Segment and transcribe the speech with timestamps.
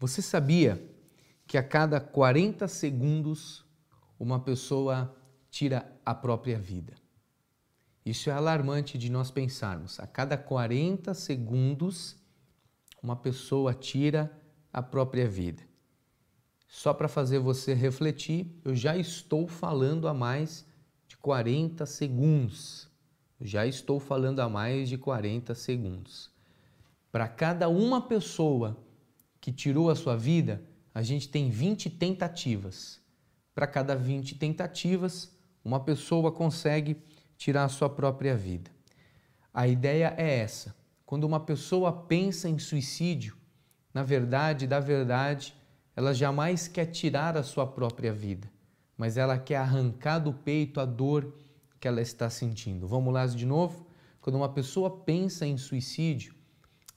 [0.00, 0.82] Você sabia
[1.46, 3.66] que a cada 40 segundos
[4.18, 5.14] uma pessoa
[5.50, 6.94] tira a própria vida?
[8.02, 10.00] Isso é alarmante de nós pensarmos.
[10.00, 12.16] A cada 40 segundos
[13.02, 14.32] uma pessoa tira
[14.72, 15.62] a própria vida.
[16.66, 20.64] Só para fazer você refletir, eu já estou falando há mais
[21.06, 22.88] de 40 segundos.
[23.38, 26.30] Eu já estou falando há mais de 40 segundos.
[27.12, 28.78] Para cada uma pessoa
[29.40, 30.62] que tirou a sua vida,
[30.94, 33.00] a gente tem 20 tentativas.
[33.54, 35.34] Para cada 20 tentativas,
[35.64, 36.96] uma pessoa consegue
[37.36, 38.70] tirar a sua própria vida.
[39.52, 40.74] A ideia é essa.
[41.04, 43.36] Quando uma pessoa pensa em suicídio,
[43.92, 45.54] na verdade, da verdade,
[45.96, 48.50] ela jamais quer tirar a sua própria vida,
[48.96, 51.34] mas ela quer arrancar do peito a dor
[51.80, 52.86] que ela está sentindo.
[52.86, 53.86] Vamos lá de novo?
[54.20, 56.34] Quando uma pessoa pensa em suicídio,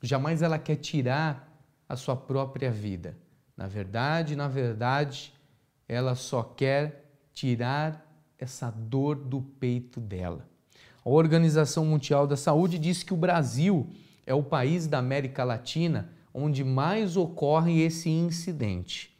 [0.01, 1.52] jamais ela quer tirar
[1.87, 3.17] a sua própria vida.
[3.55, 5.33] Na verdade, na verdade,
[5.87, 8.05] ela só quer tirar
[8.37, 10.47] essa dor do peito dela.
[11.05, 13.89] A Organização Mundial da Saúde diz que o Brasil
[14.25, 19.15] é o país da América Latina onde mais ocorre esse incidente.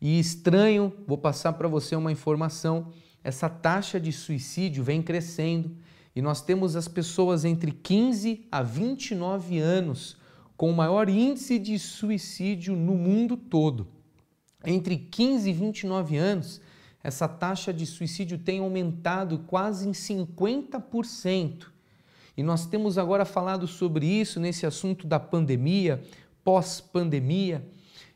[0.00, 5.76] E estranho, vou passar para você uma informação: essa taxa de suicídio vem crescendo
[6.14, 10.16] e nós temos as pessoas entre 15 a 29 anos
[10.56, 13.86] com o maior índice de suicídio no mundo todo.
[14.64, 16.60] Entre 15 e 29 anos,
[17.02, 21.66] essa taxa de suicídio tem aumentado quase em 50%.
[22.36, 26.02] E nós temos agora falado sobre isso nesse assunto da pandemia,
[26.42, 27.66] pós-pandemia,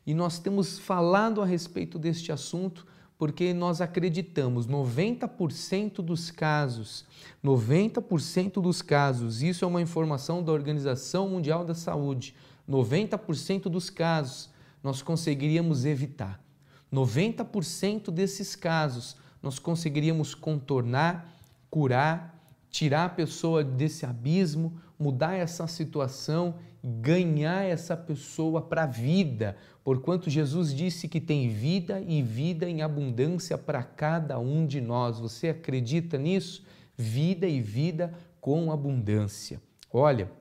[0.05, 2.85] e nós temos falado a respeito deste assunto
[3.21, 7.05] porque nós acreditamos 90% dos casos,
[7.43, 12.33] 90% dos casos, isso é uma informação da Organização Mundial da Saúde,
[12.67, 14.49] 90% dos casos
[14.81, 16.43] nós conseguiríamos evitar.
[16.91, 21.31] 90% desses casos nós conseguiríamos contornar,
[21.69, 29.57] curar, tirar a pessoa desse abismo, mudar essa situação, ganhar essa pessoa para a vida,
[29.83, 35.19] porquanto Jesus disse que tem vida e vida em abundância para cada um de nós.
[35.19, 36.63] Você acredita nisso?
[36.95, 39.59] Vida e vida com abundância.
[39.91, 40.31] Olha,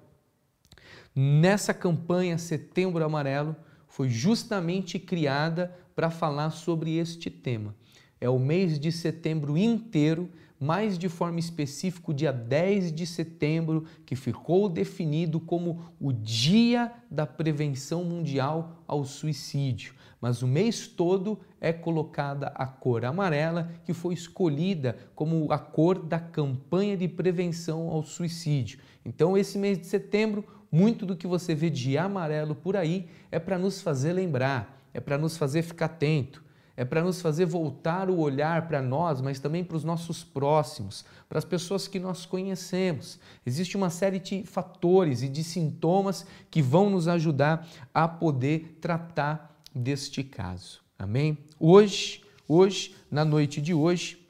[1.15, 3.57] nessa campanha Setembro Amarelo
[3.89, 7.75] foi justamente criada para falar sobre este tema.
[8.21, 13.87] É o mês de setembro inteiro mais de forma específica o dia 10 de setembro,
[14.05, 19.95] que ficou definido como o Dia da Prevenção Mundial ao Suicídio.
[20.21, 25.99] Mas o mês todo é colocada a cor amarela, que foi escolhida como a cor
[25.99, 28.81] da campanha de prevenção ao suicídio.
[29.03, 33.39] Então, esse mês de setembro, muito do que você vê de amarelo por aí é
[33.39, 36.45] para nos fazer lembrar, é para nos fazer ficar atento
[36.81, 41.05] é para nos fazer voltar o olhar para nós, mas também para os nossos próximos,
[41.29, 43.21] para as pessoas que nós conhecemos.
[43.45, 49.63] Existe uma série de fatores e de sintomas que vão nos ajudar a poder tratar
[49.75, 50.81] deste caso.
[50.99, 51.37] Amém?
[51.59, 54.27] Hoje, hoje, na noite de hoje,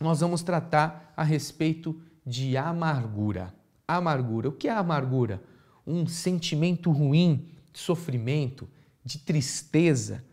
[0.00, 3.54] nós vamos tratar a respeito de amargura.
[3.86, 4.48] Amargura.
[4.48, 5.40] O que é amargura?
[5.86, 8.68] Um sentimento ruim, de sofrimento,
[9.04, 10.24] de tristeza,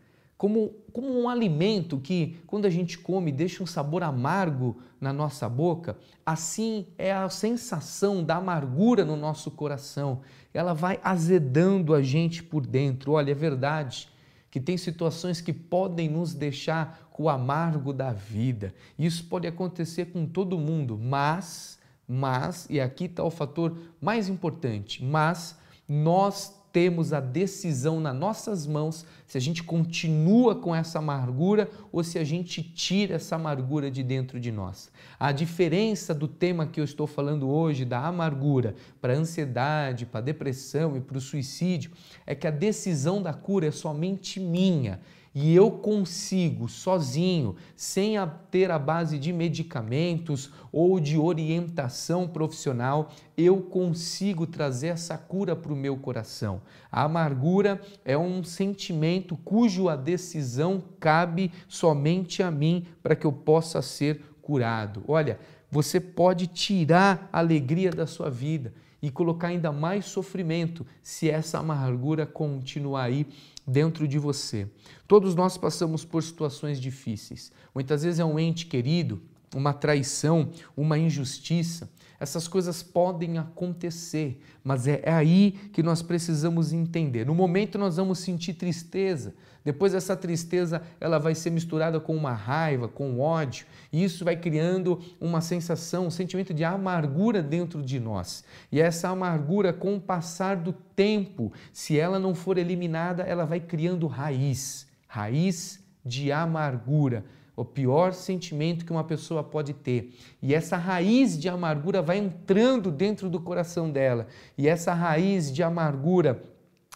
[0.42, 5.48] como, como um alimento que, quando a gente come, deixa um sabor amargo na nossa
[5.48, 10.20] boca, assim é a sensação da amargura no nosso coração.
[10.52, 13.12] Ela vai azedando a gente por dentro.
[13.12, 14.08] Olha, é verdade
[14.50, 18.74] que tem situações que podem nos deixar com o amargo da vida.
[18.98, 25.02] Isso pode acontecer com todo mundo, mas, mas, e aqui está o fator mais importante,
[25.02, 25.58] mas
[25.88, 32.02] nós temos a decisão nas nossas mãos se a gente continua com essa amargura ou
[32.02, 34.90] se a gente tira essa amargura de dentro de nós.
[35.20, 40.20] A diferença do tema que eu estou falando hoje, da amargura, para a ansiedade, para
[40.20, 41.90] a depressão e para o suicídio,
[42.26, 45.00] é que a decisão da cura é somente minha
[45.34, 48.16] e eu consigo sozinho, sem
[48.50, 55.72] ter a base de medicamentos ou de orientação profissional, eu consigo trazer essa cura para
[55.72, 56.60] o meu coração.
[56.90, 63.32] A amargura é um sentimento cujo a decisão cabe somente a mim para que eu
[63.32, 65.02] possa ser curado.
[65.08, 65.38] Olha,
[65.70, 71.58] você pode tirar a alegria da sua vida e colocar ainda mais sofrimento se essa
[71.58, 73.26] amargura continuar aí
[73.66, 74.68] dentro de você.
[75.06, 77.52] Todos nós passamos por situações difíceis.
[77.74, 79.22] Muitas vezes é um ente querido
[79.54, 81.90] uma traição, uma injustiça.
[82.18, 87.26] Essas coisas podem acontecer, mas é aí que nós precisamos entender.
[87.26, 92.32] No momento nós vamos sentir tristeza, depois essa tristeza ela vai ser misturada com uma
[92.32, 98.00] raiva, com ódio, e isso vai criando uma sensação, um sentimento de amargura dentro de
[98.00, 98.44] nós.
[98.70, 103.60] E essa amargura, com o passar do tempo, se ela não for eliminada, ela vai
[103.60, 107.24] criando raiz, raiz de amargura
[107.54, 110.14] o pior sentimento que uma pessoa pode ter.
[110.40, 114.26] E essa raiz de amargura vai entrando dentro do coração dela.
[114.56, 116.42] E essa raiz de amargura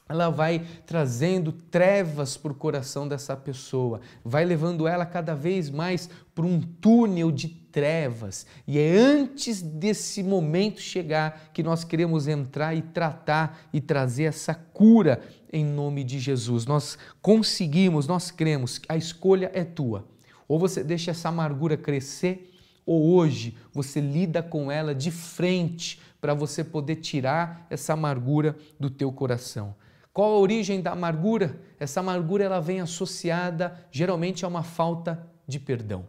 [0.08, 6.08] ela vai trazendo trevas para o coração dessa pessoa, vai levando ela cada vez mais
[6.32, 8.46] para um túnel de trevas.
[8.68, 14.54] E é antes desse momento chegar que nós queremos entrar e tratar e trazer essa
[14.54, 15.20] cura
[15.52, 16.66] em nome de Jesus.
[16.66, 20.06] Nós conseguimos, nós cremos, a escolha é tua.
[20.46, 22.52] Ou você deixa essa amargura crescer,
[22.84, 28.88] ou hoje você lida com ela de frente para você poder tirar essa amargura do
[28.88, 29.74] teu coração.
[30.16, 31.60] Qual a origem da amargura?
[31.78, 36.08] Essa amargura ela vem associada geralmente a uma falta de perdão.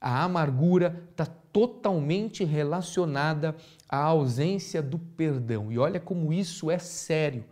[0.00, 3.54] A amargura está totalmente relacionada
[3.88, 5.70] à ausência do perdão.
[5.70, 7.44] E olha como isso é sério.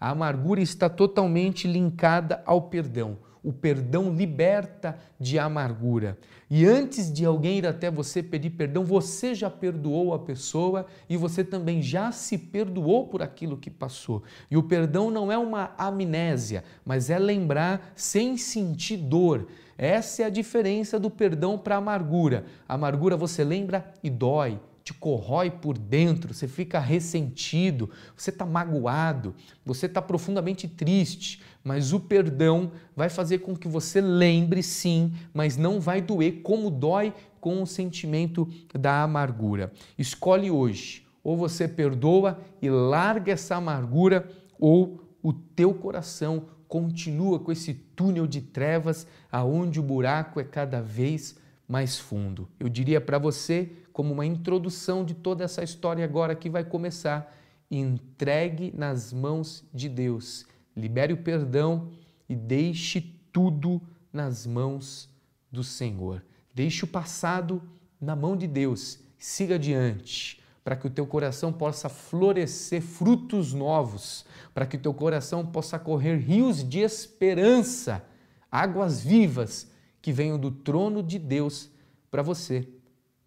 [0.00, 3.18] A amargura está totalmente linkada ao perdão.
[3.42, 6.18] O perdão liberta de amargura.
[6.50, 11.16] E antes de alguém ir até você pedir perdão, você já perdoou a pessoa e
[11.16, 14.22] você também já se perdoou por aquilo que passou.
[14.50, 19.46] E o perdão não é uma amnésia, mas é lembrar sem sentir dor.
[19.78, 22.44] Essa é a diferença do perdão para a amargura.
[22.68, 28.44] A amargura você lembra e dói, te corrói por dentro, você fica ressentido, você está
[28.44, 29.34] magoado,
[29.64, 35.56] você está profundamente triste, mas o perdão vai fazer com que você lembre sim, mas
[35.56, 38.48] não vai doer como dói com o sentimento
[38.78, 39.72] da amargura.
[39.98, 44.28] Escolhe hoje, ou você perdoa e larga essa amargura,
[44.58, 50.80] ou o teu coração continua com esse túnel de trevas aonde o buraco é cada
[50.80, 51.36] vez
[51.66, 52.48] mais fundo.
[52.58, 57.36] Eu diria para você como uma introdução de toda essa história agora que vai começar.
[57.70, 60.46] Entregue nas mãos de Deus.
[60.80, 61.90] Libere o perdão
[62.28, 63.00] e deixe
[63.32, 63.80] tudo
[64.12, 65.08] nas mãos
[65.50, 66.24] do Senhor.
[66.54, 67.62] Deixe o passado
[68.00, 68.98] na mão de Deus.
[69.18, 74.92] Siga adiante para que o teu coração possa florescer frutos novos, para que o teu
[74.92, 78.04] coração possa correr rios de esperança,
[78.50, 79.70] águas vivas
[80.02, 81.70] que venham do trono de Deus
[82.10, 82.68] para você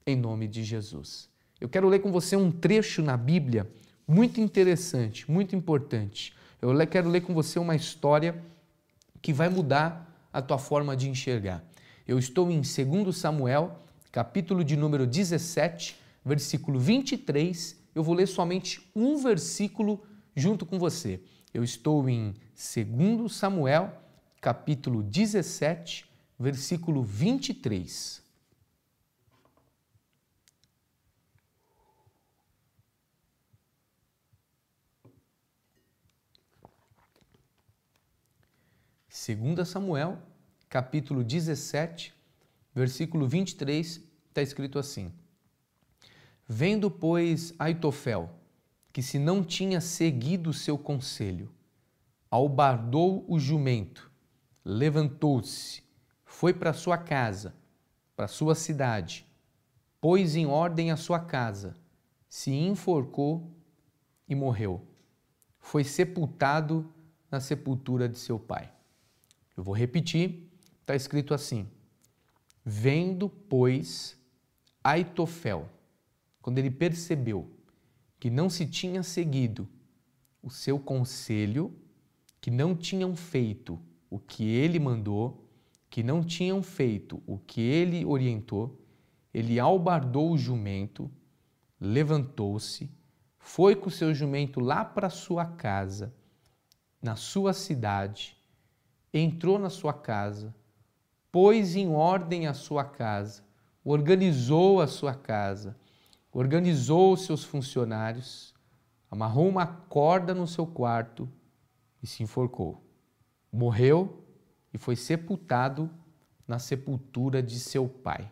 [0.06, 1.30] em nome de Jesus.
[1.60, 3.70] Eu quero ler com você um trecho na Bíblia
[4.08, 6.34] muito interessante, muito importante.
[6.64, 8.42] Eu quero ler com você uma história
[9.22, 11.62] que vai mudar a tua forma de enxergar.
[12.08, 13.84] Eu estou em 2 Samuel,
[14.14, 17.76] capítulo de número 17, versículo 23.
[17.94, 21.20] Eu vou ler somente um versículo junto com você.
[21.54, 24.02] Eu estou em 2 Samuel,
[24.40, 26.06] capítulo 17,
[26.40, 28.23] versículo 23.
[39.26, 40.18] Segunda Samuel,
[40.68, 42.14] capítulo 17,
[42.76, 45.14] versículo 23, está escrito assim:
[46.46, 48.30] Vendo, pois, Aitofel,
[48.92, 51.50] que se não tinha seguido seu conselho,
[52.30, 54.12] albardou o jumento,
[54.66, 55.82] levantou-se,
[56.26, 57.56] foi para sua casa,
[58.18, 59.26] para sua cidade,
[60.02, 61.78] pôs em ordem a sua casa,
[62.28, 63.50] se enforcou
[64.28, 64.86] e morreu.
[65.62, 66.94] Foi sepultado
[67.32, 68.70] na sepultura de seu pai.
[69.56, 70.50] Eu vou repetir,
[70.82, 71.68] está escrito assim:
[72.66, 74.18] Vendo, pois,
[74.84, 75.70] Aitofel,
[76.42, 77.50] quando ele percebeu
[78.20, 79.68] que não se tinha seguido
[80.42, 81.76] o seu conselho,
[82.40, 83.80] que não tinham feito
[84.10, 85.50] o que ele mandou,
[85.90, 88.82] que não tinham feito o que ele orientou,
[89.34, 91.10] ele albardou o jumento,
[91.80, 92.90] levantou-se,
[93.38, 96.14] foi com o seu jumento lá para sua casa,
[97.02, 98.38] na sua cidade,
[99.14, 100.54] entrou na sua casa,
[101.32, 103.44] pôs em ordem a sua casa,
[103.84, 105.78] organizou a sua casa,
[106.32, 108.54] organizou os seus funcionários,
[109.10, 111.30] amarrou uma corda no seu quarto
[112.02, 112.84] e se enforcou.
[113.52, 114.26] Morreu
[114.74, 115.90] e foi sepultado
[116.48, 118.32] na sepultura de seu pai.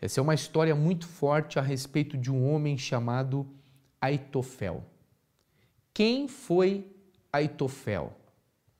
[0.00, 3.48] Essa é uma história muito forte a respeito de um homem chamado
[4.00, 4.84] Aitofel.
[5.94, 6.92] Quem foi
[7.32, 8.23] Aitofel?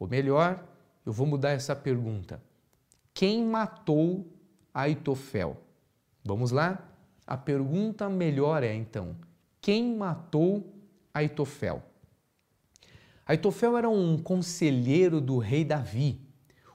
[0.05, 0.63] Ou melhor,
[1.07, 2.39] eu vou mudar essa pergunta.
[3.15, 4.31] Quem matou
[4.75, 5.57] Aitofel?
[6.23, 6.95] Vamos lá?
[7.27, 9.17] A pergunta melhor é então:
[9.63, 10.71] quem matou
[11.15, 11.83] Aitofel?
[13.25, 16.21] Aitofel era um conselheiro do rei Davi,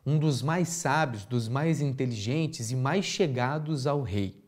[0.03, 4.43] um dos mais sábios, dos mais inteligentes e mais chegados ao rei.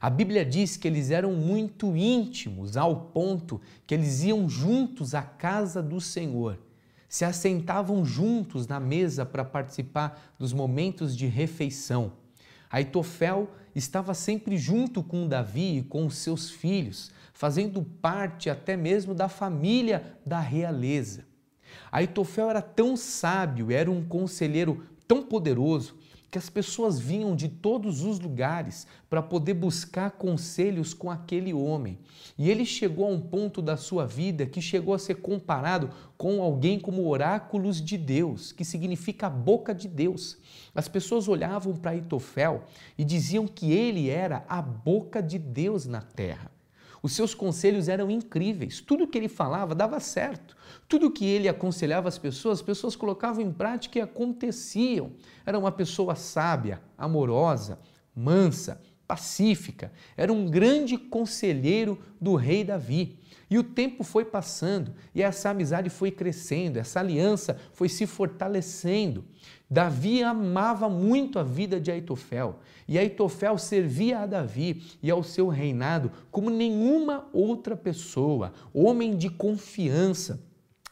[0.00, 5.20] A Bíblia diz que eles eram muito íntimos, ao ponto que eles iam juntos à
[5.20, 6.58] casa do Senhor,
[7.10, 12.12] se assentavam juntos na mesa para participar dos momentos de refeição.
[12.70, 19.28] Aitofel estava sempre junto com Davi e com seus filhos, fazendo parte até mesmo da
[19.28, 21.24] família da realeza.
[21.90, 25.96] Aitofel era tão sábio, era um conselheiro tão poderoso,
[26.30, 31.98] que as pessoas vinham de todos os lugares para poder buscar conselhos com aquele homem.
[32.38, 36.40] E ele chegou a um ponto da sua vida que chegou a ser comparado com
[36.40, 40.38] alguém como oráculos de Deus, que significa a boca de Deus.
[40.72, 42.62] As pessoas olhavam para Itofel
[42.96, 46.50] e diziam que ele era a boca de Deus na terra.
[47.02, 50.56] Os seus conselhos eram incríveis, tudo que ele falava dava certo.
[50.90, 55.12] Tudo que ele aconselhava as pessoas, as pessoas colocavam em prática e aconteciam.
[55.46, 57.78] Era uma pessoa sábia, amorosa,
[58.12, 59.92] mansa, pacífica.
[60.16, 63.16] Era um grande conselheiro do rei Davi.
[63.48, 69.24] E o tempo foi passando e essa amizade foi crescendo, essa aliança foi se fortalecendo.
[69.70, 75.46] Davi amava muito a vida de Aitofel e Aitofel servia a Davi e ao seu
[75.46, 80.49] reinado como nenhuma outra pessoa, homem de confiança.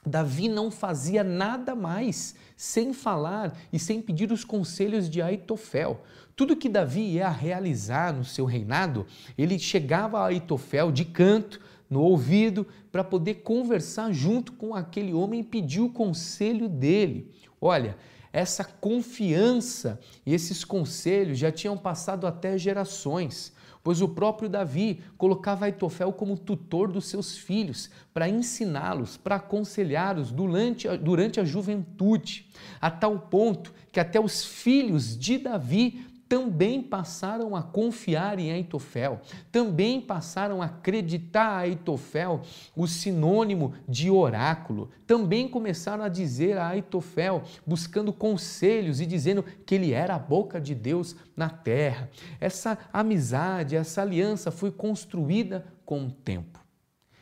[0.08, 6.02] Davi não fazia nada mais sem falar e sem pedir os conselhos de Aitofel.
[6.34, 12.00] Tudo que Davi ia realizar no seu reinado, ele chegava a Aitofel de canto, no
[12.00, 17.30] ouvido, para poder conversar junto com aquele homem e pedir o conselho dele.
[17.60, 17.96] Olha,
[18.32, 25.64] essa confiança e esses conselhos já tinham passado até gerações, pois o próprio Davi colocava
[25.64, 32.49] Aitofel como tutor dos seus filhos, para ensiná-los, para aconselhá-los durante, durante a juventude,
[32.80, 39.20] a tal ponto que até os filhos de Davi também passaram a confiar em Aitofel,
[39.50, 42.42] também passaram a acreditar a Aitofel
[42.76, 49.75] o sinônimo de oráculo, também começaram a dizer a Aitofel, buscando conselhos e dizendo que
[49.75, 52.11] ele era a boca de Deus na terra.
[52.38, 56.61] Essa amizade, essa aliança foi construída com o tempo.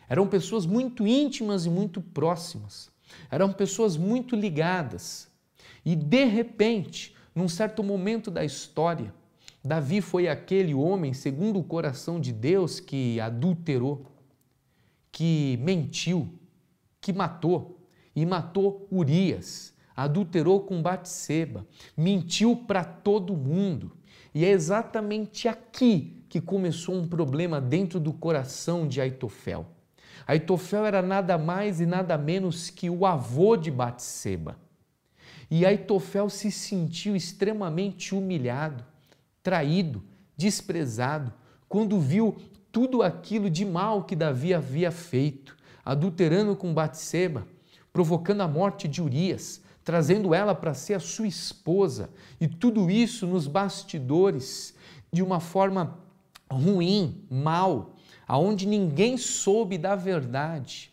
[0.09, 2.91] Eram pessoas muito íntimas e muito próximas,
[3.31, 5.29] eram pessoas muito ligadas.
[5.85, 9.13] E de repente, num certo momento da história,
[9.63, 14.07] Davi foi aquele homem, segundo o coração de Deus, que adulterou,
[15.13, 16.33] que mentiu,
[16.99, 23.93] que matou e matou Urias, adulterou com Batseba, mentiu para todo mundo.
[24.35, 29.67] E é exatamente aqui que começou um problema dentro do coração de Aitofel.
[30.27, 34.57] Aitofel era nada mais e nada menos que o avô de Batseba.
[35.51, 38.85] E Aitofel se sentiu extremamente humilhado,
[39.43, 40.03] traído,
[40.37, 41.33] desprezado,
[41.69, 42.37] quando viu
[42.73, 47.47] tudo aquilo de mal que Davi havia feito, adulterando com Batseba,
[47.93, 52.11] provocando a morte de Urias, trazendo ela para ser a sua esposa,
[52.41, 54.75] e tudo isso nos bastidores,
[55.13, 55.99] de uma forma
[56.51, 57.95] ruim, mal,
[58.27, 60.93] aonde ninguém soube da verdade.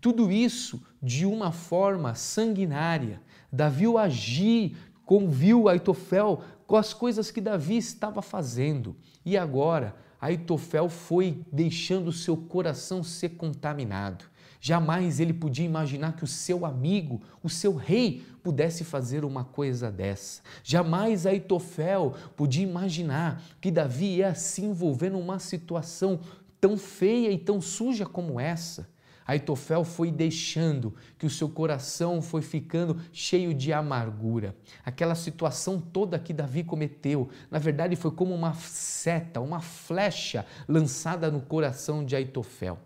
[0.00, 3.20] Tudo isso de uma forma sanguinária,
[3.52, 8.96] Davi o agir, conviu Aitofel com as coisas que Davi estava fazendo.
[9.24, 14.24] E agora, Aitofel foi deixando seu coração ser contaminado.
[14.60, 19.90] Jamais ele podia imaginar que o seu amigo, o seu rei, pudesse fazer uma coisa
[19.90, 20.42] dessa.
[20.62, 26.20] Jamais Aitofel podia imaginar que Davi ia se envolver numa situação
[26.60, 28.86] tão feia e tão suja como essa.
[29.30, 34.56] Aitofel foi deixando que o seu coração foi ficando cheio de amargura.
[34.84, 41.30] Aquela situação toda que Davi cometeu, na verdade foi como uma seta, uma flecha lançada
[41.30, 42.76] no coração de Aitofel.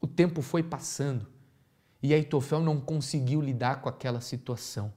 [0.00, 1.26] O tempo foi passando
[2.00, 4.92] e Aitofel não conseguiu lidar com aquela situação.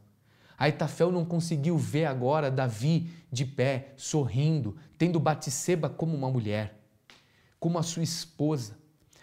[0.59, 6.79] Aitofel não conseguiu ver agora Davi de pé, sorrindo, tendo Batseba como uma mulher,
[7.59, 8.77] como a sua esposa.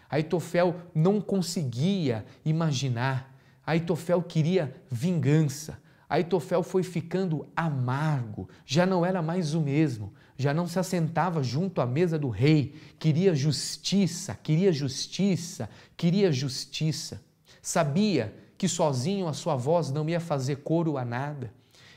[0.09, 3.35] Aitofel não conseguia imaginar.
[3.65, 5.79] Aitofel queria vingança.
[6.09, 11.81] Aitofel foi ficando amargo, já não era mais o mesmo, já não se assentava junto
[11.81, 17.21] à mesa do rei, queria justiça, queria justiça, queria justiça.
[17.61, 21.53] Sabia que sozinho a sua voz não ia fazer coro a nada.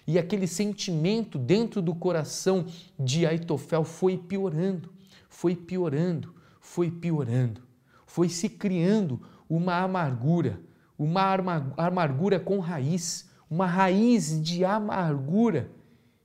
[0.07, 2.65] E aquele sentimento dentro do coração
[2.99, 4.91] de Aitofel foi piorando,
[5.29, 7.68] foi piorando, foi piorando.
[8.09, 10.59] Foi se criando uma amargura,
[10.97, 11.31] uma
[11.77, 15.69] amargura com raiz, uma raiz de amargura.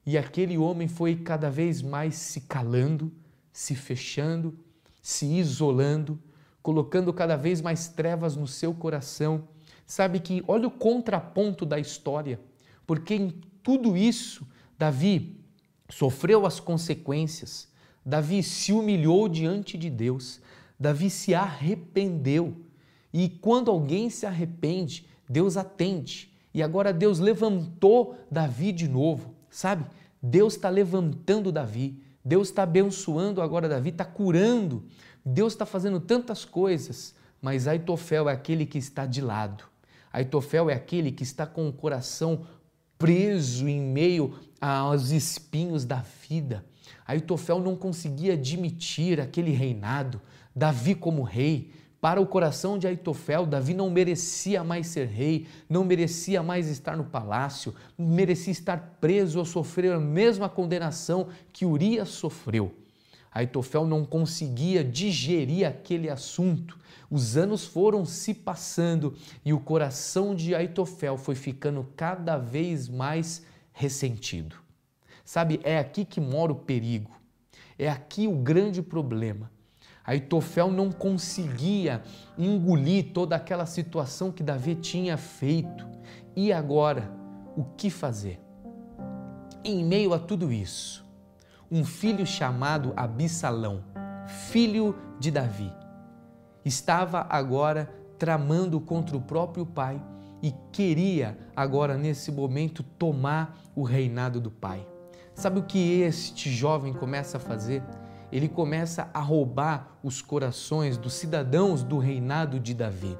[0.06, 3.12] E aquele homem foi cada vez mais se calando,
[3.52, 4.58] se fechando,
[5.02, 6.18] se isolando,
[6.62, 9.46] colocando cada vez mais trevas no seu coração.
[9.86, 12.40] Sabe que olha o contraponto da história,
[12.86, 13.30] porque em
[13.62, 14.46] tudo isso
[14.78, 15.38] Davi
[15.90, 17.68] sofreu as consequências.
[18.02, 20.40] Davi se humilhou diante de Deus.
[20.78, 22.56] Davi se arrependeu.
[23.12, 26.32] E quando alguém se arrepende, Deus atende.
[26.52, 29.84] E agora Deus levantou Davi de novo, sabe?
[30.22, 32.02] Deus está levantando Davi.
[32.24, 34.84] Deus está abençoando agora Davi, está curando.
[35.24, 39.64] Deus está fazendo tantas coisas, mas Aitofel é aquele que está de lado.
[40.12, 42.46] Aitofel é aquele que está com o coração
[42.96, 46.64] preso em meio aos espinhos da vida.
[47.06, 50.20] Aitofel não conseguia admitir aquele reinado,
[50.54, 51.72] Davi como rei.
[52.00, 56.98] Para o coração de Aitofel, Davi não merecia mais ser rei, não merecia mais estar
[56.98, 62.74] no palácio, merecia estar preso ou sofrer a mesma condenação que Urias sofreu.
[63.32, 66.78] Aitofel não conseguia digerir aquele assunto.
[67.10, 73.42] Os anos foram se passando e o coração de Aitofel foi ficando cada vez mais
[73.72, 74.56] ressentido.
[75.24, 77.10] Sabe, é aqui que mora o perigo.
[77.78, 79.50] É aqui o grande problema.
[80.04, 82.02] Aitofel não conseguia
[82.36, 85.86] engolir toda aquela situação que Davi tinha feito.
[86.36, 87.10] E agora,
[87.56, 88.40] o que fazer?
[89.64, 91.04] Em meio a tudo isso,
[91.70, 93.82] um filho chamado Abissalão,
[94.50, 95.72] filho de Davi,
[96.64, 100.02] estava agora tramando contra o próprio pai
[100.42, 104.86] e queria agora nesse momento tomar o reinado do pai.
[105.34, 107.82] Sabe o que este jovem começa a fazer?
[108.34, 113.16] Ele começa a roubar os corações dos cidadãos do reinado de Davi.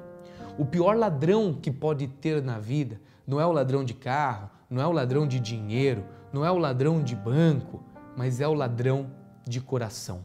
[0.59, 4.81] O pior ladrão que pode ter na vida não é o ladrão de carro, não
[4.81, 6.03] é o ladrão de dinheiro,
[6.33, 7.81] não é o ladrão de banco,
[8.17, 9.09] mas é o ladrão
[9.47, 10.19] de coração.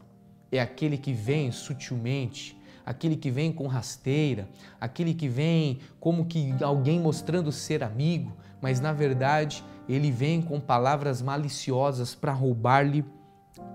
[0.51, 4.49] É aquele que vem sutilmente, aquele que vem com rasteira,
[4.81, 10.59] aquele que vem como que alguém mostrando ser amigo, mas na verdade ele vem com
[10.59, 13.05] palavras maliciosas para roubar-lhe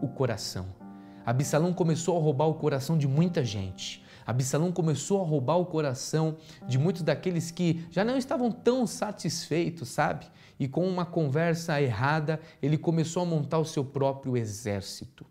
[0.01, 0.74] o coração.
[1.25, 4.03] Absalão começou a roubar o coração de muita gente.
[4.25, 9.89] Absalão começou a roubar o coração de muitos daqueles que já não estavam tão satisfeitos,
[9.89, 10.25] sabe?
[10.59, 15.25] E com uma conversa errada, ele começou a montar o seu próprio exército.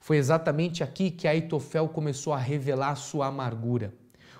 [0.00, 3.92] Foi exatamente aqui que Aitofel começou a revelar sua amargura.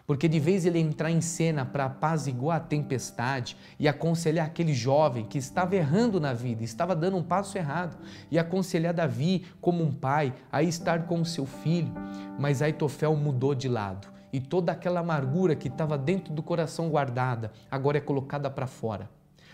[0.08, 5.26] Porque de vez ele entrar em cena para apaziguar a tempestade e aconselhar aquele jovem
[5.26, 7.98] que estava errando na vida, estava dando um passo errado,
[8.30, 11.92] e aconselhar Davi como um pai a estar com o seu filho,
[12.38, 17.52] mas Aitofel mudou de lado e toda aquela amargura que estava dentro do coração guardada
[17.70, 19.10] agora é colocada para fora.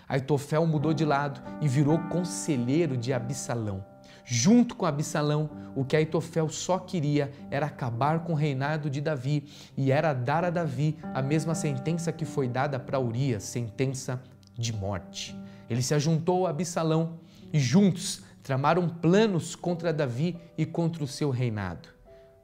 [0.08, 3.93] Aitofel mudou de lado e virou conselheiro de Absalão
[4.24, 9.44] junto com Absalão, o que Aitofel só queria era acabar com o reinado de Davi
[9.76, 14.22] e era dar a Davi a mesma sentença que foi dada para Urias, sentença
[14.56, 15.36] de morte.
[15.68, 17.18] Ele se ajuntou a Absalão
[17.52, 21.88] e juntos tramaram planos contra Davi e contra o seu reinado.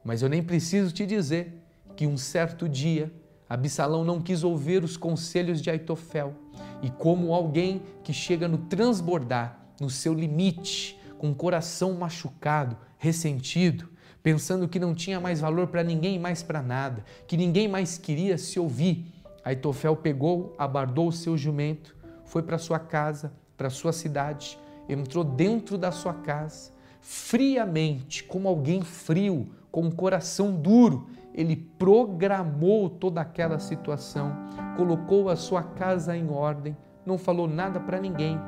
[0.04, 1.62] Mas eu nem preciso te dizer
[1.96, 3.12] que um certo dia
[3.48, 6.34] Absalão não quis ouvir os conselhos de Aitofel
[6.82, 13.90] e como alguém que chega no transbordar, no seu limite, com o coração machucado, ressentido,
[14.22, 18.38] pensando que não tinha mais valor para ninguém mais para nada, que ninguém mais queria
[18.38, 19.04] se ouvir.
[19.44, 25.76] Aitofel pegou, abardou o seu jumento, foi para sua casa, para sua cidade, entrou dentro
[25.76, 33.58] da sua casa, friamente, como alguém frio, com um coração duro, ele programou toda aquela
[33.58, 34.34] situação,
[34.74, 38.38] colocou a sua casa em ordem, não falou nada para ninguém,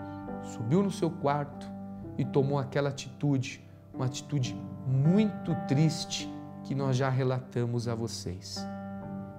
[0.43, 1.71] subiu no seu quarto,
[2.19, 4.55] e tomou aquela atitude, uma atitude
[4.87, 6.29] muito triste
[6.65, 8.65] que nós já relatamos a vocês.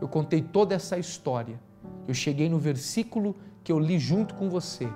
[0.01, 1.59] Eu contei toda essa história.
[2.07, 4.87] Eu cheguei no versículo que eu li junto com você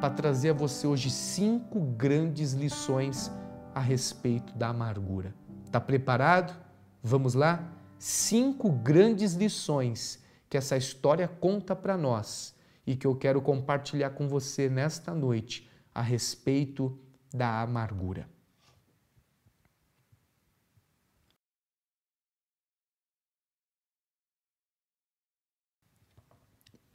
[0.00, 3.30] para trazer a você hoje cinco grandes lições
[3.74, 5.34] a respeito da amargura.
[5.64, 6.54] Está preparado?
[7.02, 7.72] Vamos lá?
[7.98, 12.54] Cinco grandes lições que essa história conta para nós
[12.86, 16.98] e que eu quero compartilhar com você nesta noite a respeito
[17.32, 18.28] da amargura.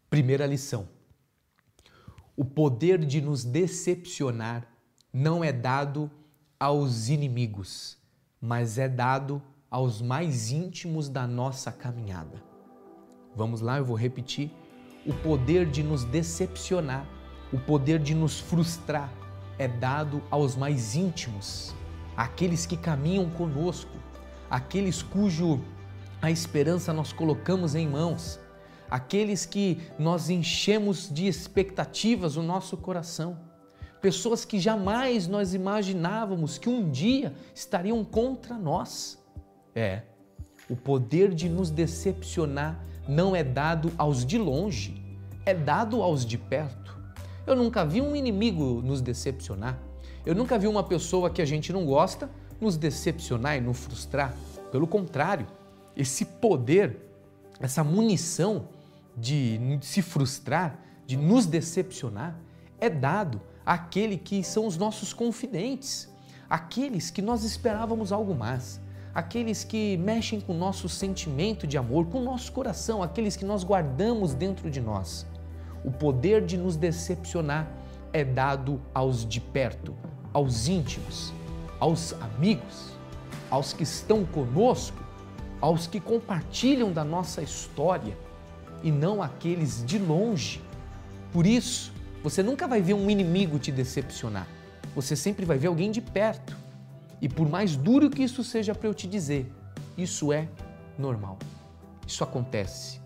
[0.09, 0.87] Primeira lição:
[2.35, 4.67] O poder de nos decepcionar
[5.11, 6.09] não é dado
[6.59, 7.97] aos inimigos,
[8.39, 12.41] mas é dado aos mais íntimos da nossa caminhada.
[13.35, 14.51] Vamos lá, eu vou repetir.
[15.05, 17.05] O poder de nos decepcionar,
[17.51, 19.24] o poder de nos frustrar
[19.57, 21.73] é dado aos mais íntimos,
[22.15, 23.97] aqueles que caminham conosco,
[24.49, 25.61] aqueles cujo
[26.21, 28.39] a esperança nós colocamos em mãos,
[28.89, 33.37] aqueles que nós enchemos de expectativas o nosso coração,
[34.01, 39.17] pessoas que jamais nós imaginávamos que um dia estariam contra nós.
[39.73, 40.03] É,
[40.69, 45.03] o poder de nos decepcionar não é dado aos de longe,
[45.45, 46.94] é dado aos de perto.
[47.45, 49.77] Eu nunca vi um inimigo nos decepcionar.
[50.25, 52.29] Eu nunca vi uma pessoa que a gente não gosta
[52.59, 54.35] nos decepcionar e nos frustrar.
[54.71, 55.45] Pelo contrário,
[55.95, 56.97] esse poder,
[57.59, 58.67] essa munição
[59.15, 62.35] de se frustrar, de nos decepcionar,
[62.79, 66.09] é dado àquele que são os nossos confidentes,
[66.49, 68.81] aqueles que nós esperávamos algo mais,
[69.13, 73.45] aqueles que mexem com o nosso sentimento de amor, com o nosso coração, aqueles que
[73.45, 75.25] nós guardamos dentro de nós.
[75.85, 77.71] O poder de nos decepcionar
[78.11, 79.93] é dado aos de perto,
[80.33, 81.31] aos íntimos,
[81.79, 82.91] aos amigos,
[83.51, 84.97] aos que estão conosco,
[85.61, 88.17] aos que compartilham da nossa história
[88.81, 90.59] e não aqueles de longe.
[91.31, 91.93] Por isso,
[92.23, 94.47] você nunca vai ver um inimigo te decepcionar.
[94.95, 96.57] Você sempre vai ver alguém de perto.
[97.21, 99.53] E por mais duro que isso seja para eu te dizer,
[99.95, 100.47] isso é
[100.97, 101.37] normal.
[102.07, 102.99] Isso acontece.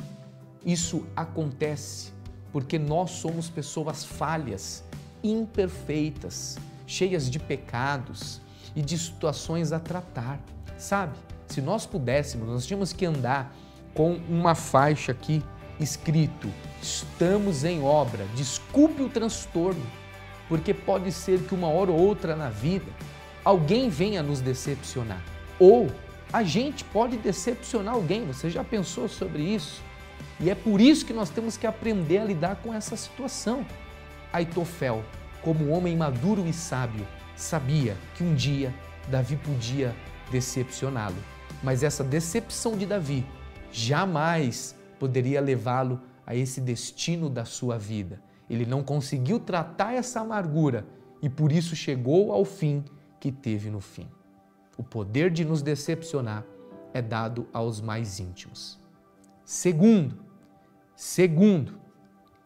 [0.65, 2.18] Isso acontece
[2.52, 4.84] porque nós somos pessoas falhas,
[5.24, 6.58] imperfeitas,
[6.88, 8.42] cheias de pecados
[8.76, 10.40] e de situações a tratar.
[10.78, 11.18] Sabe?
[11.48, 13.54] Se nós pudéssemos, nós tínhamos que andar
[13.94, 15.44] com uma faixa aqui
[15.80, 16.48] escrito:
[16.82, 19.86] estamos em obra, desculpe o transtorno,
[20.48, 22.92] porque pode ser que uma hora ou outra na vida
[23.44, 25.22] alguém venha nos decepcionar.
[25.60, 25.88] Ou
[26.32, 29.82] a gente pode decepcionar alguém, você já pensou sobre isso?
[30.40, 33.66] E é por isso que nós temos que aprender a lidar com essa situação.
[34.32, 35.04] Aitofel,
[35.42, 37.06] como homem maduro e sábio,
[37.36, 38.74] sabia que um dia
[39.10, 39.96] Davi podia
[40.32, 41.18] decepcioná-lo.
[41.64, 43.26] Mas essa decepção de Davi
[43.72, 48.22] jamais poderia levá-lo a esse destino da sua vida.
[48.50, 50.86] Ele não conseguiu tratar essa amargura
[51.22, 52.84] e por isso chegou ao fim
[53.20, 54.08] que teve no fim.
[54.78, 56.46] O poder de nos decepcionar
[56.94, 58.79] é dado aos mais íntimos.
[59.50, 60.16] Segundo,
[60.96, 61.80] segundo,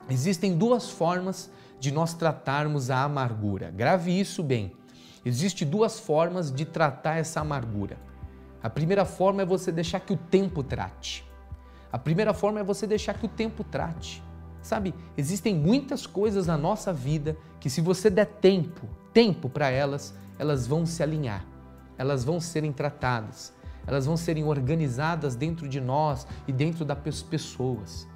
[0.10, 3.70] existem duas formas de nós tratarmos a amargura.
[3.72, 4.72] Grave isso bem.
[5.26, 7.98] Existem duas formas de tratar essa amargura.
[8.64, 11.30] A primeira forma é você deixar que o tempo trate.
[11.92, 14.24] A primeira forma é você deixar que o tempo trate.
[14.62, 20.16] Sabe, existem muitas coisas na nossa vida que se você der tempo, tempo para elas,
[20.40, 21.46] elas vão se alinhar.
[21.98, 23.54] Elas vão serem tratadas.
[23.86, 28.08] Elas vão serem organizadas dentro de nós e dentro das pessoas.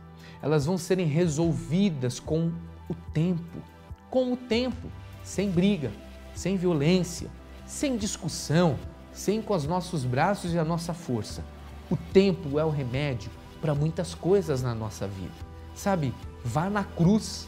[0.41, 2.51] Elas vão serem resolvidas com
[2.89, 3.61] o tempo.
[4.09, 4.87] Com o tempo,
[5.23, 5.91] sem briga,
[6.33, 7.29] sem violência,
[7.65, 8.77] sem discussão,
[9.11, 11.43] sem com os nossos braços e a nossa força.
[11.89, 15.33] O tempo é o remédio para muitas coisas na nossa vida.
[15.75, 17.47] Sabe, vá na cruz,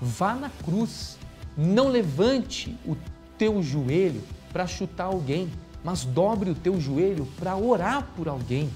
[0.00, 1.18] vá na cruz.
[1.56, 2.96] Não levante o
[3.36, 5.50] teu joelho para chutar alguém,
[5.88, 8.70] mas dobre o teu joelho para orar por alguém.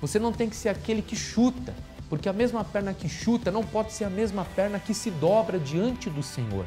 [0.00, 1.72] Você não tem que ser aquele que chuta,
[2.08, 5.56] porque a mesma perna que chuta não pode ser a mesma perna que se dobra
[5.56, 6.66] diante do Senhor.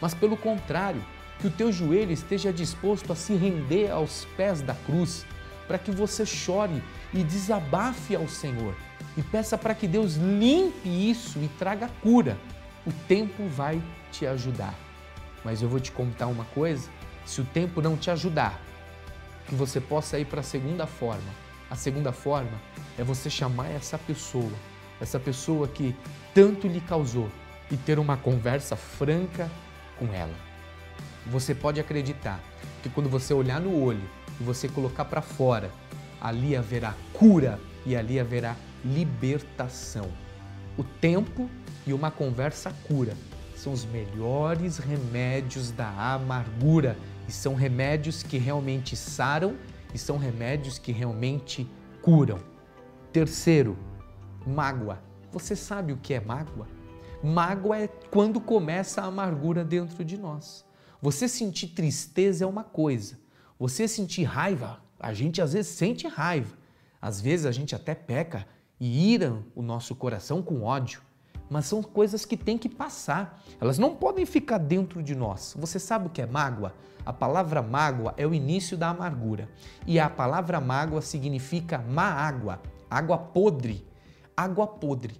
[0.00, 1.04] Mas pelo contrário,
[1.40, 5.26] que o teu joelho esteja disposto a se render aos pés da cruz,
[5.66, 6.80] para que você chore
[7.12, 8.76] e desabafe ao Senhor
[9.16, 12.38] e peça para que Deus limpe isso e traga cura.
[12.86, 14.76] O tempo vai te ajudar.
[15.44, 16.88] Mas eu vou te contar uma coisa:
[17.26, 18.60] se o tempo não te ajudar,
[19.46, 21.30] que você possa ir para a segunda forma.
[21.70, 22.60] A segunda forma
[22.98, 24.52] é você chamar essa pessoa,
[25.00, 25.96] essa pessoa que
[26.34, 27.28] tanto lhe causou,
[27.70, 29.50] e ter uma conversa franca
[29.98, 30.52] com ela
[31.26, 32.40] você pode acreditar
[32.82, 34.02] que quando você olhar no olho
[34.40, 35.70] e você colocar para fora,
[36.20, 40.08] ali haverá cura e ali haverá libertação.
[40.76, 41.48] O tempo
[41.86, 43.14] e uma conversa cura
[43.56, 46.96] são os melhores remédios da amargura
[47.28, 49.56] e são remédios que realmente saram
[49.94, 51.68] e são remédios que realmente
[52.00, 52.38] curam.
[53.12, 53.76] Terceiro,
[54.46, 55.02] mágoa.
[55.30, 56.66] Você sabe o que é mágoa?
[57.22, 60.64] Mágoa é quando começa a amargura dentro de nós.
[61.00, 63.18] Você sentir tristeza é uma coisa,
[63.58, 66.56] você sentir raiva, a gente às vezes sente raiva,
[67.00, 68.46] às vezes a gente até peca
[68.78, 71.00] e ira o nosso coração com ódio,
[71.52, 73.44] mas são coisas que têm que passar.
[73.60, 75.54] Elas não podem ficar dentro de nós.
[75.58, 76.72] Você sabe o que é mágoa?
[77.04, 79.50] A palavra mágoa é o início da amargura.
[79.86, 83.86] E a palavra mágoa significa má água, água podre.
[84.34, 85.14] Água podre.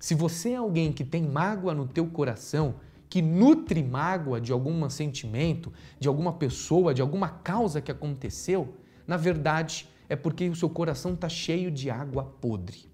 [0.00, 2.76] Se você é alguém que tem mágoa no teu coração,
[3.10, 5.70] que nutre mágoa de algum sentimento,
[6.00, 8.74] de alguma pessoa, de alguma causa que aconteceu,
[9.06, 12.90] na verdade é porque o seu coração está cheio de água podre.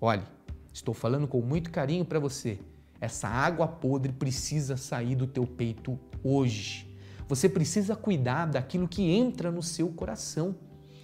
[0.00, 0.24] Olhe,
[0.72, 2.58] estou falando com muito carinho para você.
[3.00, 6.88] Essa água podre precisa sair do teu peito hoje.
[7.28, 10.54] Você precisa cuidar daquilo que entra no seu coração.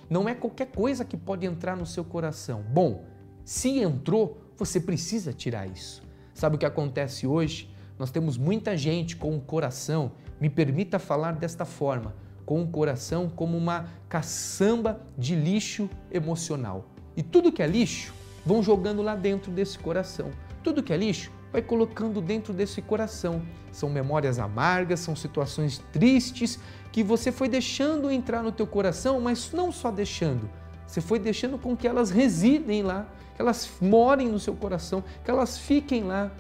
[0.09, 2.63] Não é qualquer coisa que pode entrar no seu coração.
[2.63, 3.05] Bom,
[3.45, 6.03] se entrou, você precisa tirar isso.
[6.35, 7.71] Sabe o que acontece hoje?
[7.99, 12.15] Nós temos muita gente com o coração, me permita falar desta forma,
[12.47, 16.91] com o coração como uma caçamba de lixo emocional.
[17.17, 18.15] E tudo que é lixo,
[18.49, 20.31] vão jogando lá dentro desse coração.
[20.65, 23.43] Tudo que é lixo, vai colocando dentro desse coração.
[23.71, 26.59] São memórias amargas, são situações tristes
[26.91, 30.49] que você foi deixando entrar no teu coração, mas não só deixando,
[30.87, 33.07] você foi deixando com que elas residem lá,
[33.37, 36.33] que elas morem no seu coração, que elas fiquem lá.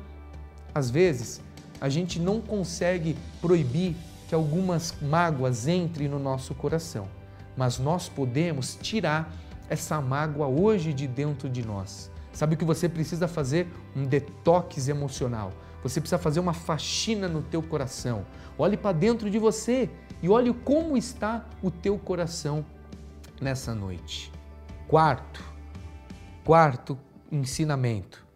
[0.74, 1.42] Às vezes,
[1.78, 3.94] a gente não consegue proibir
[4.26, 7.06] que algumas mágoas entrem no nosso coração,
[7.54, 9.30] mas nós podemos tirar
[9.68, 12.10] essa mágoa hoje de dentro de nós.
[12.32, 13.66] Sabe o que você precisa fazer?
[13.96, 15.52] Um detox emocional.
[15.82, 18.24] Você precisa fazer uma faxina no teu coração.
[18.56, 19.90] Olhe para dentro de você
[20.22, 22.64] e olhe como está o teu coração
[23.40, 24.32] nessa noite.
[24.88, 25.42] Quarto,
[26.44, 26.98] quarto
[27.30, 28.26] ensinamento.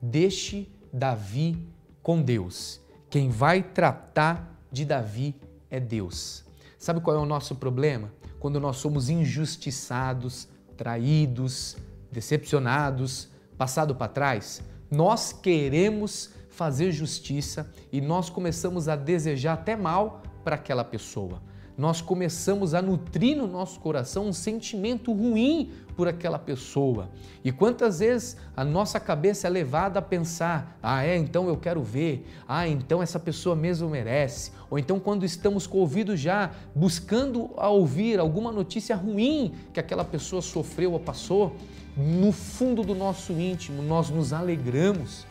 [0.00, 1.68] Deixe Davi
[2.02, 2.80] com Deus.
[3.10, 5.34] Quem vai tratar de Davi
[5.70, 6.44] é Deus.
[6.78, 8.12] Sabe qual é o nosso problema?
[8.38, 10.48] Quando nós somos injustiçados,
[10.78, 11.76] traídos,
[12.10, 20.22] decepcionados, passado para trás, nós queremos fazer justiça e nós começamos a desejar até mal
[20.44, 21.42] para aquela pessoa.
[21.78, 27.08] Nós começamos a nutrir no nosso coração um sentimento ruim por aquela pessoa.
[27.44, 31.80] E quantas vezes a nossa cabeça é levada a pensar: ah, é, então eu quero
[31.80, 34.50] ver, ah, então essa pessoa mesmo merece.
[34.68, 39.78] Ou então, quando estamos com o ouvido já buscando a ouvir alguma notícia ruim que
[39.78, 41.54] aquela pessoa sofreu ou passou,
[41.96, 45.24] no fundo do nosso íntimo nós nos alegramos.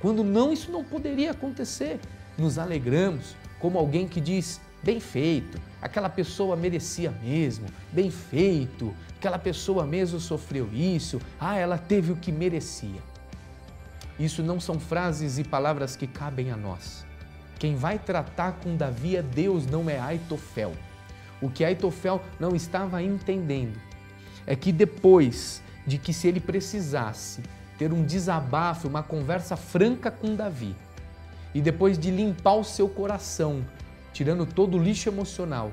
[0.00, 1.98] Quando não, isso não poderia acontecer.
[2.36, 9.38] Nos alegramos, como alguém que diz: bem feito, aquela pessoa merecia mesmo, bem feito, aquela
[9.38, 13.00] pessoa mesmo sofreu isso, ah, ela teve o que merecia.
[14.18, 17.04] Isso não são frases e palavras que cabem a nós.
[17.58, 20.72] Quem vai tratar com Davi é Deus, não é Aitofel.
[21.40, 23.80] O que Aitofel não estava entendendo
[24.46, 27.42] é que depois de que se ele precisasse
[27.78, 30.76] ter um desabafo, uma conversa franca com Davi,
[31.54, 33.64] e depois de limpar o seu coração,
[34.14, 35.72] tirando todo o lixo emocional,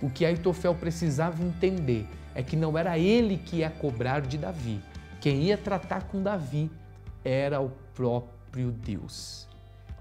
[0.00, 4.80] o que Aitofel precisava entender é que não era ele que ia cobrar de Davi.
[5.20, 6.70] Quem ia tratar com Davi
[7.24, 9.48] era o próprio Deus.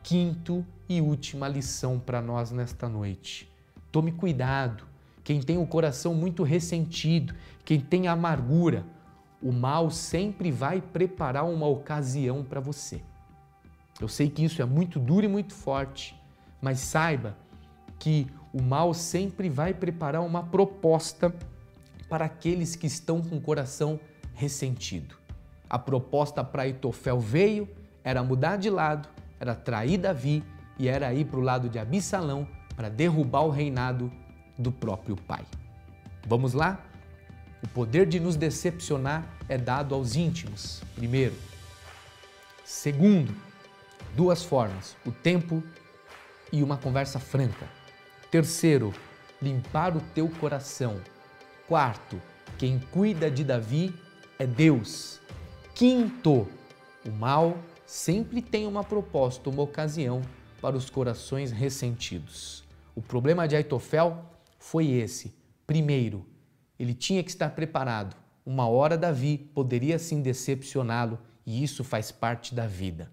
[0.03, 3.51] Quinto e última lição para nós nesta noite.
[3.91, 4.83] Tome cuidado.
[5.23, 7.33] Quem tem o coração muito ressentido,
[7.65, 8.85] quem tem amargura,
[9.41, 13.01] o mal sempre vai preparar uma ocasião para você.
[13.99, 16.15] Eu sei que isso é muito duro e muito forte,
[16.61, 17.35] mas saiba
[17.99, 21.33] que o mal sempre vai preparar uma proposta
[22.09, 23.99] para aqueles que estão com o coração
[24.33, 25.15] ressentido.
[25.69, 27.67] A proposta para Itofel veio,
[28.03, 30.43] era mudar de lado, era trair Davi
[30.79, 34.11] e era ir para o lado de Absalão para derrubar o reinado
[34.57, 35.43] do próprio pai.
[36.25, 36.83] Vamos lá?
[37.63, 41.35] O poder de nos decepcionar é dado aos íntimos, primeiro.
[42.63, 43.35] Segundo,
[44.15, 45.63] duas formas: o tempo
[46.51, 47.76] e uma conversa franca.
[48.29, 48.93] Terceiro,
[49.41, 50.99] limpar o teu coração.
[51.65, 52.21] Quarto,
[52.57, 53.93] quem cuida de Davi
[54.37, 55.21] é Deus.
[55.73, 56.45] Quinto,
[57.05, 60.21] o mal sempre tem uma proposta, uma ocasião
[60.61, 62.65] para os corações ressentidos.
[62.93, 64.25] O problema de Aitofel
[64.59, 65.33] foi esse.
[65.65, 66.25] Primeiro,
[66.77, 68.13] ele tinha que estar preparado.
[68.45, 73.09] Uma hora Davi poderia sim decepcioná-lo e isso faz parte da vida.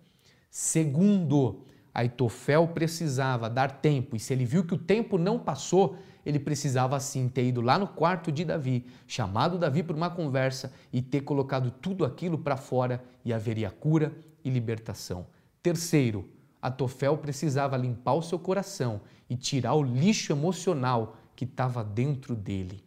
[0.51, 1.63] Segundo,
[1.95, 6.99] Aitofel precisava dar tempo e se ele viu que o tempo não passou, ele precisava
[6.99, 11.21] sim ter ido lá no quarto de Davi, chamado Davi para uma conversa e ter
[11.21, 14.13] colocado tudo aquilo para fora e haveria cura
[14.45, 15.27] e libertação.
[15.63, 16.29] Terceiro,
[16.61, 22.83] Atofel precisava limpar o seu coração e tirar o lixo emocional que estava dentro dele.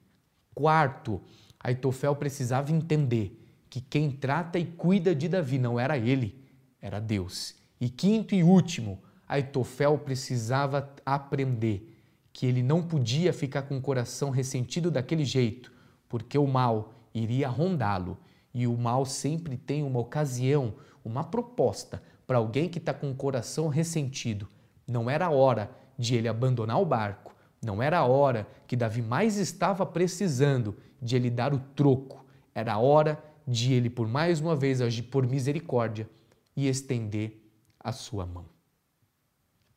[0.54, 1.22] Quarto,
[1.60, 3.39] Aitofel precisava entender
[3.70, 6.43] que quem trata e cuida de Davi não era ele,
[6.82, 7.56] era Deus.
[7.80, 11.96] E quinto e último, Aitofel precisava aprender
[12.34, 15.72] que ele não podia ficar com o coração ressentido daquele jeito,
[16.08, 18.18] porque o mal iria rondá-lo.
[18.54, 23.16] E o mal sempre tem uma ocasião, uma proposta para alguém que está com o
[23.16, 24.48] coração ressentido.
[24.88, 29.86] Não era hora de ele abandonar o barco, não era hora que Davi mais estava
[29.86, 35.04] precisando de ele dar o troco, era hora de ele, por mais uma vez, agir
[35.04, 36.10] por misericórdia
[36.56, 37.47] e estender
[37.88, 38.43] a sua mão.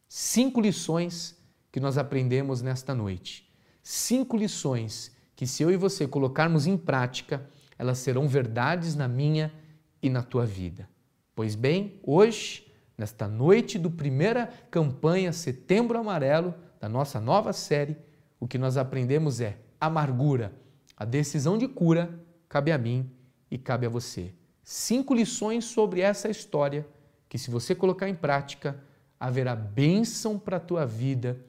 [0.09, 1.37] Cinco lições
[1.71, 3.49] que nós aprendemos nesta noite.
[3.85, 9.55] Cinco lições que, se eu e você colocarmos em prática, elas serão verdades na minha
[10.03, 10.89] e na tua vida.
[11.37, 12.67] Pois bem, hoje,
[12.99, 17.97] nesta noite do primeira campanha Setembro Amarelo, da nossa nova série,
[18.41, 20.53] o que nós aprendemos é amargura.
[20.97, 23.09] A decisão de cura cabe a mim
[23.49, 24.35] e cabe a você.
[24.65, 26.85] Cinco lições sobre essa história
[27.31, 28.83] que, se você colocar em prática,
[29.19, 31.41] haverá bênção para a tua vida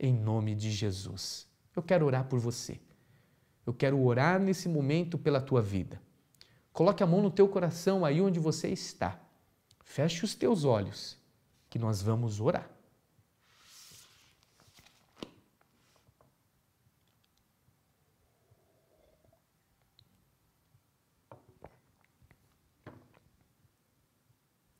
[0.00, 1.46] em nome de Jesus.
[1.76, 2.80] Eu quero orar por você.
[3.66, 6.00] Eu quero orar nesse momento pela tua vida.
[6.72, 9.20] Coloque a mão no teu coração aí onde você está.
[9.84, 11.18] Feche os teus olhos,
[11.68, 12.70] que nós vamos orar.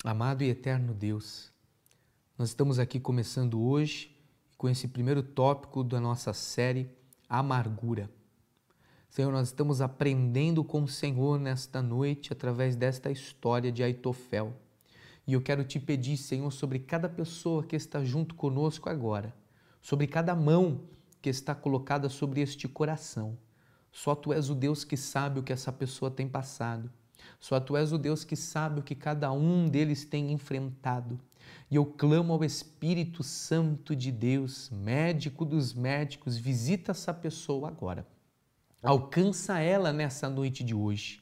[0.06, 1.50] Amado e eterno Deus,
[2.38, 4.16] nós estamos aqui começando hoje
[4.56, 6.88] com esse primeiro tópico da nossa série,
[7.28, 8.08] Amargura.
[9.10, 14.54] Senhor, nós estamos aprendendo com o Senhor nesta noite através desta história de Aitofel.
[15.26, 19.34] E eu quero te pedir, Senhor, sobre cada pessoa que está junto conosco agora,
[19.82, 20.82] sobre cada mão
[21.20, 23.36] que está colocada sobre este coração.
[23.90, 26.88] Só tu és o Deus que sabe o que essa pessoa tem passado.
[27.38, 31.18] Só tu és o Deus que sabe o que cada um deles tem enfrentado.
[31.70, 38.06] E eu clamo ao Espírito Santo de Deus, médico dos médicos, visita essa pessoa agora.
[38.82, 41.20] Alcança ela nessa noite de hoje.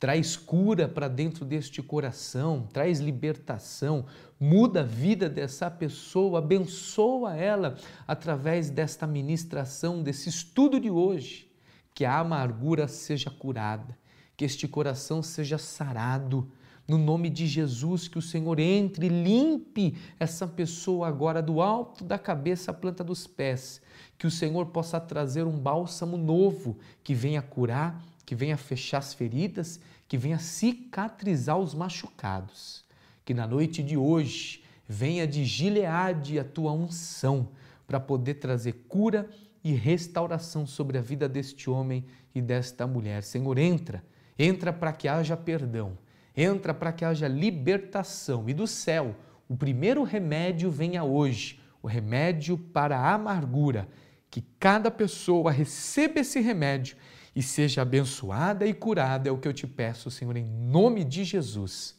[0.00, 4.04] Traz cura para dentro deste coração, traz libertação,
[4.38, 11.48] muda a vida dessa pessoa, abençoa ela através desta ministração, desse estudo de hoje.
[11.94, 13.96] Que a amargura seja curada,
[14.36, 16.48] que este coração seja sarado.
[16.86, 22.18] No nome de Jesus, que o Senhor entre, limpe essa pessoa agora do alto da
[22.18, 23.80] cabeça à planta dos pés.
[24.18, 29.14] Que o Senhor possa trazer um bálsamo novo que venha curar, que venha fechar as
[29.14, 32.84] feridas, que venha cicatrizar os machucados.
[33.24, 37.48] Que na noite de hoje venha de Gileade a tua unção
[37.86, 39.28] para poder trazer cura
[39.62, 43.22] e restauração sobre a vida deste homem e desta mulher.
[43.22, 44.04] Senhor, entra
[44.38, 45.98] entra para que haja perdão,
[46.36, 48.48] entra para que haja libertação.
[48.48, 49.14] E do céu,
[49.48, 53.88] o primeiro remédio venha hoje, o remédio para a amargura.
[54.30, 56.96] Que cada pessoa receba esse remédio
[57.36, 61.24] e seja abençoada e curada, é o que eu te peço, Senhor, em nome de
[61.24, 61.96] Jesus.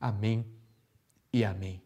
[0.00, 0.44] Amém
[1.32, 1.85] e amém.